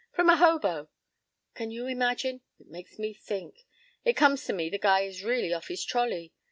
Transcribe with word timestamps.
From 0.11 0.31
a 0.31 0.35
hobo! 0.37 0.89
"Can 1.53 1.69
you 1.69 1.85
imagine? 1.85 2.41
It 2.59 2.65
makes 2.71 2.97
me 2.97 3.13
think. 3.13 3.67
It 4.03 4.17
comes 4.17 4.43
to 4.45 4.53
me 4.53 4.67
the 4.67 4.79
guy 4.79 5.01
is 5.01 5.23
really 5.23 5.53
off 5.53 5.67
his 5.67 5.85
trolley. 5.85 6.33